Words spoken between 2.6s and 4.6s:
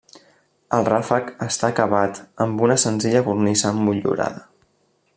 una senzilla cornisa motllurada.